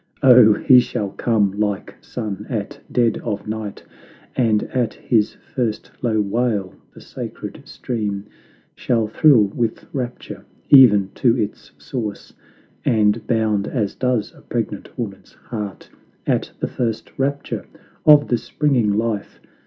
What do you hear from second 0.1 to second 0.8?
Oh, He